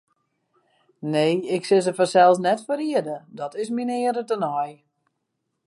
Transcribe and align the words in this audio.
Nee, 1.13 1.41
ik 1.53 1.61
sil 1.67 1.81
se 1.85 1.91
fansels 1.99 2.39
net 2.45 2.59
ferriede, 2.67 3.17
dat 3.39 3.53
is 3.61 3.69
myn 3.75 3.93
eare 3.97 4.23
tenei. 4.29 4.71